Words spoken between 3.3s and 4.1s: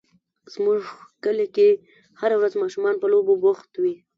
بوخت وي.